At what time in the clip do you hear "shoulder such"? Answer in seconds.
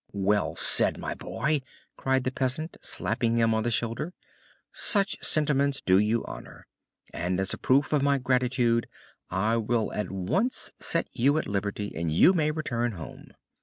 3.69-5.19